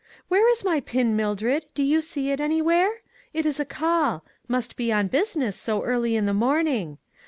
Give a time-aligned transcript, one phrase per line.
[0.29, 2.89] "Where is my pin, Mildred, do you see it anywhere?
[3.35, 6.97] It is a call; must be on busi ness so early in the morning.